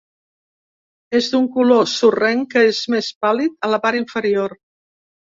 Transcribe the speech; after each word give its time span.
És 1.19 1.27
d'un 1.33 1.43
color 1.57 1.83
sorrenc 1.91 2.47
que 2.53 2.63
és 2.71 2.79
més 2.95 3.11
pàl·lid 3.27 3.69
a 3.69 3.71
la 3.75 3.81
part 3.85 4.01
inferior. 4.01 4.57